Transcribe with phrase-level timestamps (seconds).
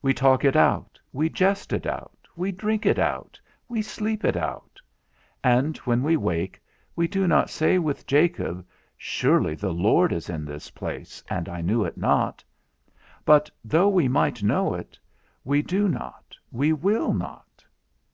[0.00, 3.38] We talk it out, we jest it out, we drink it out,
[3.68, 4.80] we sleep it out;
[5.44, 6.58] and when we wake,
[6.96, 8.66] we do not say with Jacob,
[8.96, 12.42] Surely the Lord is in this place, and I knew it not:
[13.26, 14.98] but though we might know it,
[15.44, 17.62] we do not, we will not.